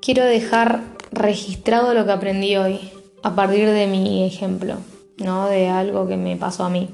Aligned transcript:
quiero 0.00 0.24
dejar 0.24 0.82
registrado 1.12 1.94
lo 1.94 2.04
que 2.04 2.12
aprendí 2.12 2.56
hoy 2.56 2.78
a 3.22 3.34
partir 3.34 3.68
de 3.68 3.86
mi 3.86 4.24
ejemplo, 4.24 4.76
¿no? 5.18 5.48
De 5.48 5.68
algo 5.68 6.06
que 6.08 6.16
me 6.16 6.36
pasó 6.36 6.64
a 6.64 6.70
mí. 6.70 6.88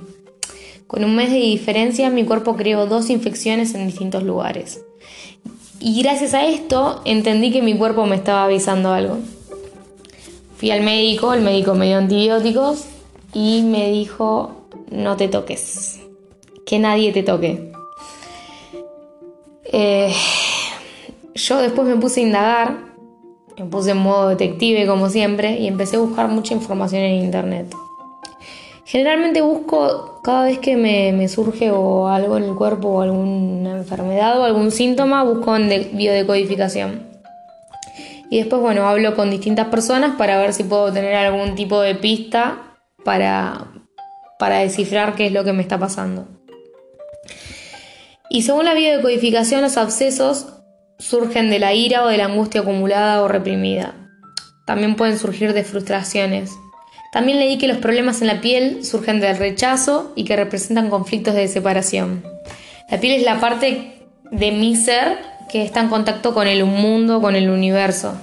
Con 0.86 1.04
un 1.04 1.16
mes 1.16 1.30
de 1.30 1.38
diferencia 1.38 2.10
mi 2.10 2.24
cuerpo 2.24 2.56
creó 2.56 2.86
dos 2.86 3.10
infecciones 3.10 3.74
en 3.74 3.86
distintos 3.86 4.22
lugares. 4.22 4.84
Y 5.80 6.02
gracias 6.02 6.34
a 6.34 6.46
esto 6.46 7.02
entendí 7.04 7.52
que 7.52 7.62
mi 7.62 7.76
cuerpo 7.76 8.06
me 8.06 8.16
estaba 8.16 8.44
avisando 8.44 8.92
algo. 8.92 9.18
Fui 10.56 10.70
al 10.70 10.82
médico, 10.82 11.34
el 11.34 11.42
médico 11.42 11.74
me 11.74 11.86
dio 11.86 11.98
antibióticos 11.98 12.86
y 13.34 13.62
me 13.62 13.90
dijo, 13.90 14.68
no 14.90 15.16
te 15.16 15.28
toques, 15.28 16.00
que 16.64 16.78
nadie 16.78 17.12
te 17.12 17.22
toque. 17.22 17.72
Eh, 19.64 20.14
yo 21.34 21.58
después 21.58 21.86
me 21.86 21.96
puse 21.96 22.20
a 22.20 22.22
indagar, 22.22 22.78
me 23.58 23.64
puse 23.66 23.92
en 23.92 23.98
modo 23.98 24.28
detective 24.28 24.86
como 24.86 25.08
siempre 25.08 25.58
y 25.58 25.66
empecé 25.66 25.96
a 25.96 26.00
buscar 26.00 26.28
mucha 26.28 26.54
información 26.54 27.02
en 27.02 27.24
internet. 27.24 27.74
Generalmente 28.84 29.40
busco 29.40 30.20
cada 30.22 30.44
vez 30.44 30.58
que 30.58 30.76
me, 30.76 31.28
surge 31.28 31.70
o 31.70 32.06
algo 32.06 32.36
en 32.36 32.44
el 32.44 32.54
cuerpo 32.54 32.88
o 32.88 33.00
alguna 33.00 33.78
enfermedad 33.78 34.38
o 34.38 34.44
algún 34.44 34.70
síntoma, 34.70 35.24
busco 35.24 35.56
en 35.56 35.68
biodecodificación. 35.96 37.04
Y 38.30 38.38
después, 38.38 38.60
bueno, 38.62 38.86
hablo 38.86 39.14
con 39.14 39.30
distintas 39.30 39.68
personas 39.68 40.16
para 40.16 40.38
ver 40.38 40.52
si 40.52 40.64
puedo 40.64 40.92
tener 40.92 41.14
algún 41.14 41.54
tipo 41.54 41.80
de 41.80 41.94
pista 41.94 42.76
para, 43.04 43.72
para 44.38 44.58
descifrar 44.58 45.14
qué 45.14 45.26
es 45.26 45.32
lo 45.32 45.44
que 45.44 45.52
me 45.52 45.62
está 45.62 45.78
pasando. 45.78 46.26
Y 48.30 48.42
según 48.42 48.64
la 48.64 48.74
biodecodificación, 48.74 49.62
los 49.62 49.76
abscesos 49.76 50.55
surgen 50.98 51.50
de 51.50 51.58
la 51.58 51.74
ira 51.74 52.04
o 52.04 52.08
de 52.08 52.16
la 52.16 52.26
angustia 52.26 52.62
acumulada 52.62 53.22
o 53.22 53.28
reprimida. 53.28 53.94
También 54.66 54.96
pueden 54.96 55.18
surgir 55.18 55.52
de 55.52 55.64
frustraciones, 55.64 56.52
también 57.16 57.38
leí 57.38 57.56
que 57.56 57.66
los 57.66 57.78
problemas 57.78 58.20
en 58.20 58.26
la 58.26 58.42
piel 58.42 58.84
surgen 58.84 59.20
del 59.20 59.38
rechazo 59.38 60.12
y 60.16 60.24
que 60.24 60.36
representan 60.36 60.90
conflictos 60.90 61.34
de 61.34 61.48
separación. 61.48 62.22
La 62.90 63.00
piel 63.00 63.14
es 63.14 63.22
la 63.22 63.40
parte 63.40 64.06
de 64.30 64.52
mi 64.52 64.76
ser 64.76 65.16
que 65.48 65.62
está 65.62 65.80
en 65.80 65.88
contacto 65.88 66.34
con 66.34 66.46
el 66.46 66.62
mundo, 66.66 67.22
con 67.22 67.34
el 67.34 67.48
universo. 67.48 68.14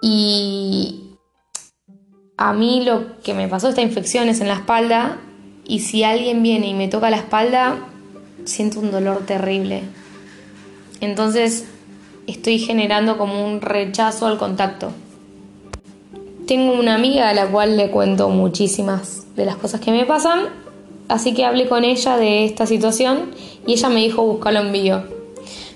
Y 0.00 1.18
a 2.38 2.54
mí 2.54 2.82
lo 2.82 3.20
que 3.20 3.34
me 3.34 3.46
pasó 3.46 3.68
esta 3.68 3.82
infección 3.82 4.30
es 4.30 4.40
en 4.40 4.48
la 4.48 4.54
espalda 4.54 5.18
y 5.66 5.80
si 5.80 6.02
alguien 6.02 6.42
viene 6.42 6.68
y 6.68 6.74
me 6.74 6.88
toca 6.88 7.10
la 7.10 7.18
espalda, 7.18 7.76
siento 8.46 8.80
un 8.80 8.90
dolor 8.90 9.26
terrible. 9.26 9.82
Entonces 11.00 11.66
estoy 12.26 12.58
generando 12.58 13.18
como 13.18 13.44
un 13.44 13.60
rechazo 13.60 14.26
al 14.26 14.38
contacto. 14.38 14.90
Tengo 16.46 16.74
una 16.74 16.94
amiga 16.94 17.28
a 17.28 17.34
la 17.34 17.46
cual 17.46 17.76
le 17.76 17.90
cuento 17.90 18.28
muchísimas 18.28 19.26
de 19.34 19.44
las 19.44 19.56
cosas 19.56 19.80
que 19.80 19.90
me 19.90 20.04
pasan, 20.04 20.44
así 21.08 21.34
que 21.34 21.44
hablé 21.44 21.68
con 21.68 21.84
ella 21.84 22.16
de 22.16 22.44
esta 22.44 22.66
situación 22.66 23.32
y 23.66 23.72
ella 23.72 23.88
me 23.88 24.00
dijo 24.00 24.22
buscarlo 24.24 24.60
en 24.60 24.72
vivo. 24.72 25.02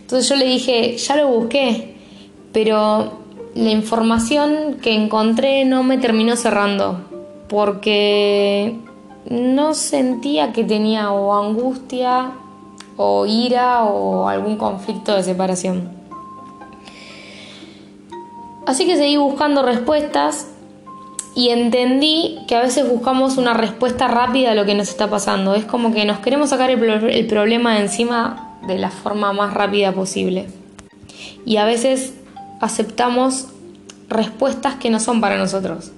Entonces 0.00 0.28
yo 0.28 0.36
le 0.36 0.46
dije, 0.46 0.96
ya 0.96 1.16
lo 1.16 1.28
busqué, 1.28 1.96
pero 2.52 3.20
la 3.54 3.70
información 3.70 4.78
que 4.80 4.94
encontré 4.94 5.64
no 5.64 5.82
me 5.82 5.98
terminó 5.98 6.36
cerrando, 6.36 7.00
porque 7.48 8.76
no 9.28 9.74
sentía 9.74 10.52
que 10.52 10.64
tenía 10.64 11.12
o 11.12 11.34
angustia 11.34 12.32
o 13.02 13.24
ira 13.24 13.84
o 13.84 14.28
algún 14.28 14.58
conflicto 14.58 15.16
de 15.16 15.22
separación. 15.22 15.88
Así 18.66 18.84
que 18.84 18.98
seguí 18.98 19.16
buscando 19.16 19.62
respuestas 19.62 20.48
y 21.34 21.48
entendí 21.48 22.40
que 22.46 22.56
a 22.56 22.60
veces 22.60 22.86
buscamos 22.86 23.38
una 23.38 23.54
respuesta 23.54 24.06
rápida 24.06 24.52
a 24.52 24.54
lo 24.54 24.66
que 24.66 24.74
nos 24.74 24.90
está 24.90 25.08
pasando. 25.08 25.54
Es 25.54 25.64
como 25.64 25.94
que 25.94 26.04
nos 26.04 26.18
queremos 26.18 26.50
sacar 26.50 26.68
el, 26.68 27.26
problema 27.26 27.80
encima 27.80 28.58
de 28.66 28.76
la 28.76 28.90
forma 28.90 29.32
más 29.32 29.54
rápida 29.54 29.92
posible. 29.92 30.48
Y 31.46 31.56
a 31.56 31.64
veces 31.64 32.12
aceptamos 32.60 33.46
respuestas 34.10 34.74
que 34.74 34.90
no 34.90 35.00
son 35.00 35.22
para 35.22 35.38
nosotros. 35.38 35.90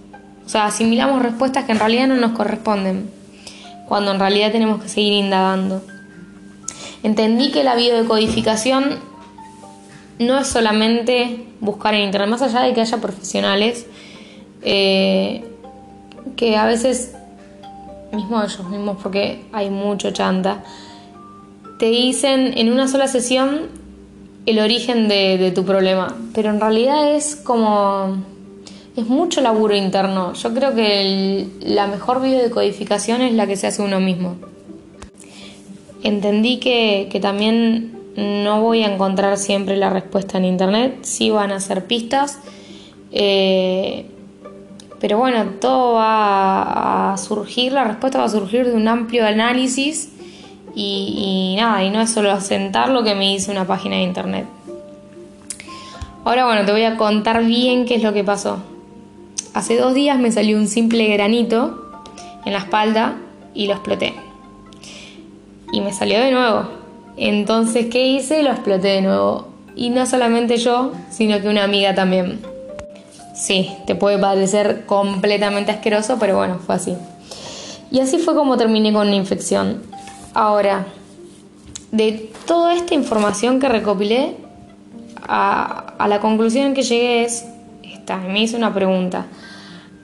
O 0.46 0.48
sea, 0.48 0.66
asimilamos 0.66 1.20
respuestas 1.20 1.64
que 1.64 1.72
en 1.72 1.80
realidad 1.80 2.06
no 2.06 2.14
nos 2.14 2.30
corresponden, 2.30 3.10
cuando 3.88 4.12
en 4.12 4.20
realidad 4.20 4.52
tenemos 4.52 4.80
que 4.80 4.88
seguir 4.88 5.14
indagando. 5.14 5.82
Entendí 7.02 7.50
que 7.50 7.64
la 7.64 7.74
biodecodificación 7.74 9.00
no 10.18 10.38
es 10.38 10.46
solamente 10.46 11.46
buscar 11.60 11.94
en 11.94 12.02
internet, 12.02 12.28
más 12.28 12.42
allá 12.42 12.60
de 12.60 12.74
que 12.74 12.80
haya 12.80 12.98
profesionales 12.98 13.86
eh, 14.62 15.44
que 16.36 16.56
a 16.56 16.66
veces, 16.66 17.14
mismo 18.12 18.42
ellos 18.42 18.68
mismos, 18.68 18.98
porque 19.02 19.42
hay 19.52 19.70
mucho 19.70 20.12
chanta, 20.12 20.62
te 21.78 21.86
dicen 21.86 22.56
en 22.56 22.72
una 22.72 22.86
sola 22.86 23.08
sesión 23.08 23.68
el 24.46 24.58
origen 24.60 25.08
de, 25.08 25.52
tu 25.54 25.64
problema, 25.64 26.16
pero 26.34 26.50
en 26.50 26.60
realidad 26.60 27.14
es 27.14 27.36
como 27.36 28.16
es 28.96 29.06
mucho 29.06 29.40
laburo 29.40 29.74
interno. 29.74 30.34
Yo 30.34 30.52
creo 30.52 30.74
que 30.74 31.46
la 31.62 31.86
mejor 31.86 32.20
codificación 32.50 33.22
es 33.22 33.32
la 33.34 33.46
que 33.46 33.56
se 33.56 33.66
hace 33.66 33.82
uno 33.82 34.00
mismo. 34.00 34.36
Entendí 36.02 36.58
que, 36.58 37.08
que, 37.10 37.20
también 37.20 37.92
no 38.16 38.60
voy 38.60 38.82
a 38.82 38.92
encontrar 38.92 39.38
siempre 39.38 39.76
la 39.76 39.90
respuesta 39.90 40.38
en 40.38 40.44
internet, 40.44 40.98
sí 41.02 41.30
van 41.30 41.52
a 41.52 41.60
ser 41.60 41.86
pistas. 41.86 42.40
Eh, 43.12 44.06
pero 45.02 45.18
bueno, 45.18 45.44
todo 45.60 45.94
va 45.94 47.12
a 47.12 47.16
surgir, 47.18 47.72
la 47.72 47.84
respuesta 47.84 48.18
va 48.18 48.24
a 48.24 48.28
surgir 48.28 48.66
de 48.66 48.74
un 48.74 48.86
amplio 48.86 49.26
análisis 49.26 50.12
y, 50.76 51.54
nada, 51.58 51.82
y 51.82 51.90
no 51.90 52.00
es 52.00 52.10
solo 52.10 52.30
asentar 52.30 52.88
lo 52.88 53.02
que 53.02 53.16
me 53.16 53.30
dice 53.32 53.50
una 53.50 53.66
página 53.66 53.96
de 53.96 54.02
internet. 54.02 54.46
Ahora 56.24 56.46
bueno, 56.46 56.64
te 56.64 56.70
voy 56.70 56.84
a 56.84 56.96
contar 56.96 57.44
bien 57.44 57.84
qué 57.84 57.96
es 57.96 58.02
lo 58.04 58.12
que 58.12 58.22
pasó. 58.22 58.62
Hace 59.54 59.76
dos 59.76 59.92
días 59.92 60.20
me 60.20 60.30
salió 60.30 60.56
un 60.56 60.68
simple 60.68 61.08
granito 61.08 61.92
en 62.44 62.52
la 62.52 62.60
espalda 62.60 63.16
y 63.54 63.66
lo 63.66 63.72
exploté. 63.72 64.14
Y 65.72 65.80
me 65.80 65.92
salió 65.92 66.20
de 66.20 66.30
nuevo. 66.30 66.68
Entonces, 67.16 67.86
¿qué 67.86 68.06
hice? 68.06 68.42
Lo 68.42 68.50
exploté 68.50 68.88
de 68.88 69.02
nuevo. 69.02 69.48
Y 69.74 69.90
no 69.90 70.06
solamente 70.06 70.58
yo, 70.58 70.92
sino 71.10 71.40
que 71.40 71.48
una 71.48 71.64
amiga 71.64 71.94
también. 71.94 72.40
Sí, 73.34 73.72
te 73.86 73.94
puede 73.94 74.18
parecer 74.18 74.84
completamente 74.86 75.72
asqueroso, 75.72 76.18
pero 76.20 76.36
bueno, 76.36 76.58
fue 76.58 76.74
así. 76.74 76.94
Y 77.90 78.00
así 78.00 78.18
fue 78.18 78.34
como 78.34 78.56
terminé 78.56 78.92
con 78.92 79.08
la 79.08 79.16
infección. 79.16 79.82
Ahora, 80.34 80.86
de 81.90 82.30
toda 82.46 82.74
esta 82.74 82.94
información 82.94 83.58
que 83.58 83.68
recopilé, 83.68 84.36
a, 85.22 86.06
la 86.08 86.20
conclusión 86.20 86.74
que 86.74 86.82
llegué 86.82 87.24
es, 87.24 87.44
esta, 87.82 88.16
me 88.18 88.42
hice 88.42 88.56
una 88.56 88.74
pregunta. 88.74 89.26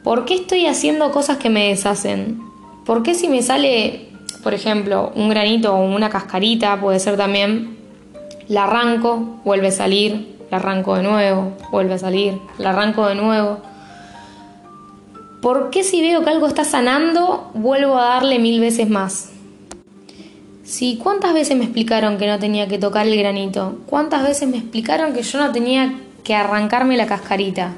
¿Por 0.04 0.24
qué 0.24 0.34
estoy 0.34 0.66
haciendo 0.66 1.10
cosas 1.12 1.38
que 1.38 1.50
me 1.50 1.68
deshacen? 1.68 2.40
¿Por 2.84 3.02
qué 3.02 3.14
si 3.14 3.28
me 3.28 3.42
sale, 3.42 4.07
por 4.48 4.54
ejemplo, 4.54 5.12
un 5.14 5.28
granito 5.28 5.74
o 5.74 5.84
una 5.84 6.08
cascarita, 6.08 6.80
puede 6.80 6.98
ser 7.00 7.18
también, 7.18 7.76
la 8.48 8.64
arranco, 8.64 9.42
vuelve 9.44 9.66
a 9.66 9.70
salir, 9.70 10.38
la 10.50 10.56
arranco 10.56 10.96
de 10.96 11.02
nuevo, 11.02 11.52
vuelve 11.70 11.92
a 11.92 11.98
salir, 11.98 12.38
la 12.56 12.70
arranco 12.70 13.06
de 13.08 13.14
nuevo. 13.14 13.58
¿Por 15.42 15.68
qué 15.68 15.84
si 15.84 16.00
veo 16.00 16.24
que 16.24 16.30
algo 16.30 16.46
está 16.46 16.64
sanando, 16.64 17.50
vuelvo 17.52 17.98
a 17.98 18.14
darle 18.14 18.38
mil 18.38 18.58
veces 18.58 18.88
más? 18.88 19.32
Si 20.64 20.96
cuántas 20.96 21.34
veces 21.34 21.54
me 21.54 21.64
explicaron 21.64 22.16
que 22.16 22.26
no 22.26 22.38
tenía 22.38 22.68
que 22.68 22.78
tocar 22.78 23.06
el 23.06 23.18
granito, 23.18 23.76
cuántas 23.84 24.22
veces 24.22 24.48
me 24.48 24.56
explicaron 24.56 25.12
que 25.12 25.20
yo 25.20 25.38
no 25.40 25.52
tenía 25.52 25.92
que 26.24 26.34
arrancarme 26.34 26.96
la 26.96 27.04
cascarita. 27.04 27.72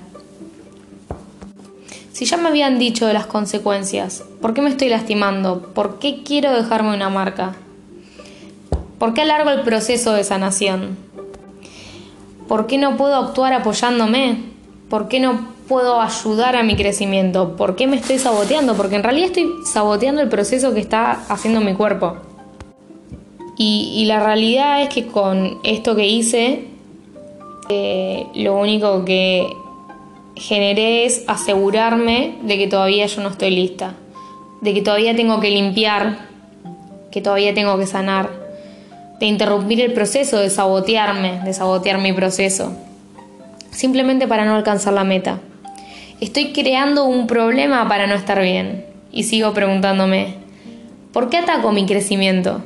Si 2.20 2.26
ya 2.26 2.37
me 2.37 2.50
habían 2.50 2.78
dicho 2.78 3.06
de 3.06 3.14
las 3.14 3.25
consecuencias, 3.25 4.25
¿por 4.43 4.52
qué 4.52 4.61
me 4.61 4.69
estoy 4.69 4.90
lastimando? 4.90 5.62
¿Por 5.72 5.99
qué 5.99 6.22
quiero 6.22 6.52
dejarme 6.52 6.94
una 6.94 7.08
marca? 7.08 7.56
¿Por 8.99 9.14
qué 9.14 9.22
alargo 9.22 9.49
el 9.49 9.62
proceso 9.62 10.12
de 10.12 10.22
sanación? 10.22 10.99
¿Por 12.46 12.67
qué 12.67 12.76
no 12.76 12.99
puedo 12.99 13.17
actuar 13.17 13.55
apoyándome? 13.55 14.37
¿Por 14.90 15.08
qué 15.08 15.19
no 15.19 15.49
puedo 15.67 15.99
ayudar 15.99 16.56
a 16.56 16.62
mi 16.62 16.76
crecimiento? 16.76 17.56
¿Por 17.56 17.75
qué 17.75 17.87
me 17.87 17.96
estoy 17.96 18.19
saboteando? 18.19 18.75
Porque 18.75 18.96
en 18.96 19.02
realidad 19.02 19.28
estoy 19.28 19.49
saboteando 19.64 20.20
el 20.20 20.28
proceso 20.28 20.75
que 20.75 20.81
está 20.81 21.12
haciendo 21.31 21.62
mi 21.62 21.72
cuerpo. 21.72 22.17
Y, 23.56 24.05
la 24.05 24.22
realidad 24.22 24.82
es 24.82 24.90
que 24.90 25.06
con 25.06 25.58
esto 25.64 25.96
que 25.96 26.06
hice, 26.06 26.69
eh, 27.70 28.26
lo 28.34 28.58
único 28.58 29.06
que 29.06 29.46
generé 30.37 31.05
es 31.05 31.25
asegurarme 31.27 32.38
de 32.43 32.59
que 32.59 32.67
todavía 32.67 33.06
yo 33.06 33.23
no 33.23 33.31
estoy 33.31 33.50
lista, 33.50 33.94
de 34.61 34.75
que 34.75 34.82
todavía 34.82 35.15
tengo 35.15 35.41
que 35.41 35.50
limpiar, 35.50 36.19
que 37.11 37.21
todavía 37.21 37.55
tengo 37.55 37.77
que 37.79 37.87
sanar, 37.87 38.31
de 39.19 39.27
interrumpir 39.27 39.81
el 39.81 39.93
proceso, 39.93 40.38
de 40.38 40.50
sabotearme, 40.50 41.41
de 41.44 41.53
sabotear 41.53 41.99
mi 42.00 42.12
proceso. 42.12 42.73
simplemente 43.71 44.27
para 44.27 44.44
no 44.44 44.56
alcanzar 44.56 44.93
la 44.93 45.05
meta. 45.05 45.38
Estoy 46.21 46.53
creando 46.53 47.05
un 47.05 47.29
problema 47.29 47.88
para 47.88 48.09
no 48.09 48.15
estar 48.15 48.43
bien. 48.43 48.85
Y 49.12 49.23
sigo 49.23 49.55
preguntándome, 49.55 50.35
¿por 51.12 51.31
qué 51.31 51.38
ataco 51.38 51.73
mi 51.73 51.87
crecimiento? 51.87 52.62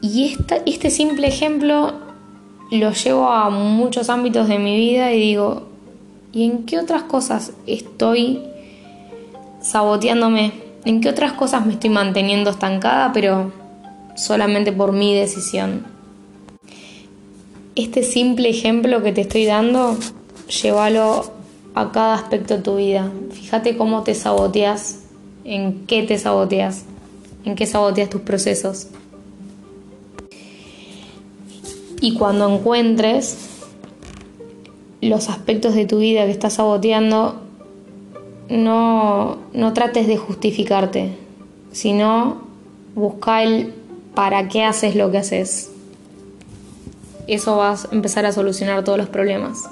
Y 0.00 0.36
este 0.64 0.90
simple 0.90 1.26
ejemplo 1.26 2.03
lo 2.78 2.92
llevo 2.92 3.28
a 3.30 3.50
muchos 3.50 4.10
ámbitos 4.10 4.48
de 4.48 4.58
mi 4.58 4.76
vida 4.76 5.12
y 5.12 5.20
digo, 5.20 5.68
¿y 6.32 6.44
en 6.44 6.64
qué 6.64 6.78
otras 6.78 7.04
cosas 7.04 7.52
estoy 7.66 8.42
saboteándome? 9.60 10.52
¿En 10.84 11.00
qué 11.00 11.08
otras 11.08 11.32
cosas 11.32 11.64
me 11.64 11.74
estoy 11.74 11.90
manteniendo 11.90 12.50
estancada, 12.50 13.12
pero 13.12 13.52
solamente 14.16 14.72
por 14.72 14.92
mi 14.92 15.14
decisión? 15.14 15.86
Este 17.74 18.02
simple 18.02 18.50
ejemplo 18.50 19.02
que 19.02 19.12
te 19.12 19.22
estoy 19.22 19.46
dando, 19.46 19.96
llévalo 20.62 21.32
a 21.74 21.90
cada 21.90 22.14
aspecto 22.14 22.56
de 22.56 22.62
tu 22.62 22.76
vida. 22.76 23.10
Fíjate 23.32 23.76
cómo 23.76 24.02
te 24.02 24.14
saboteas, 24.14 25.04
en 25.44 25.86
qué 25.86 26.02
te 26.02 26.18
saboteas, 26.18 26.84
en 27.44 27.54
qué 27.56 27.66
saboteas 27.66 28.10
tus 28.10 28.20
procesos. 28.20 28.88
Y 32.04 32.12
cuando 32.12 32.46
encuentres 32.54 33.62
los 35.00 35.30
aspectos 35.30 35.74
de 35.74 35.86
tu 35.86 36.00
vida 36.00 36.26
que 36.26 36.32
estás 36.32 36.52
saboteando, 36.52 37.40
no, 38.50 39.38
no 39.54 39.72
trates 39.72 40.06
de 40.06 40.18
justificarte, 40.18 41.16
sino 41.72 42.42
busca 42.94 43.42
el 43.42 43.72
para 44.14 44.48
qué 44.48 44.64
haces 44.64 44.96
lo 44.96 45.10
que 45.10 45.16
haces. 45.16 45.70
Eso 47.26 47.56
va 47.56 47.72
a 47.72 47.78
empezar 47.90 48.26
a 48.26 48.32
solucionar 48.32 48.84
todos 48.84 48.98
los 48.98 49.08
problemas. 49.08 49.64